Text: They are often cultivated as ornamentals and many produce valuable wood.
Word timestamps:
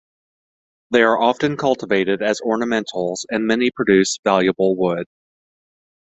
They 0.89 1.03
are 1.03 1.21
often 1.21 1.57
cultivated 1.57 2.23
as 2.23 2.41
ornamentals 2.41 3.17
and 3.29 3.45
many 3.45 3.69
produce 3.69 4.17
valuable 4.23 4.75
wood. 4.75 5.05